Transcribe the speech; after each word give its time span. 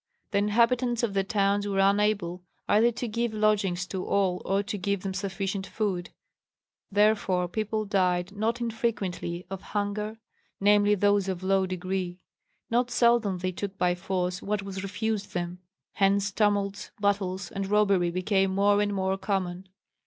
The 0.31 0.39
inhabitants 0.39 1.03
of 1.03 1.13
the 1.13 1.23
towns 1.23 1.67
were 1.67 1.77
unable 1.77 2.41
either 2.67 2.91
to 2.93 3.07
give 3.07 3.35
lodgings 3.35 3.85
to 3.89 4.03
all 4.03 4.41
or 4.45 4.63
to 4.63 4.77
give 4.79 5.03
them 5.03 5.13
sufficient 5.13 5.67
food; 5.67 6.09
therefore 6.91 7.47
people 7.47 7.85
died 7.85 8.35
not 8.35 8.59
infrequently 8.59 9.45
of 9.51 9.61
hunger, 9.61 10.17
namely, 10.59 10.95
those 10.95 11.27
of 11.29 11.43
low 11.43 11.67
degree. 11.67 12.17
Not 12.71 12.89
seldom 12.89 13.37
they 13.37 13.51
took 13.51 13.77
by 13.77 13.93
force 13.93 14.41
what 14.41 14.63
was 14.63 14.81
refused 14.81 15.35
them; 15.35 15.59
hence 15.93 16.31
tumults, 16.31 16.89
battles, 16.99 17.51
and 17.51 17.67
robbery 17.67 18.09
became 18.09 18.55
more 18.55 18.81
and 18.81 18.95
more 18.95 19.19
common. 19.19 19.69